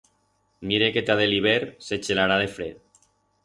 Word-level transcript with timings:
Mire 0.71 0.87
que 0.95 1.03
ta 1.11 1.17
de 1.21 1.29
l'hibert 1.31 1.77
se 1.91 2.01
chelará 2.09 2.41
de 2.45 2.51
fred. 2.59 3.09